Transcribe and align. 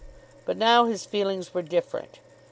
But 0.45 0.57
now 0.57 0.85
his 0.85 1.05
feelings 1.05 1.53
were 1.53 1.61
different. 1.61 2.19